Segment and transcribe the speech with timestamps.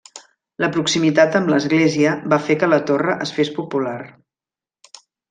[0.63, 3.95] La proximitat amb l'església va fer que la torre es fes popular.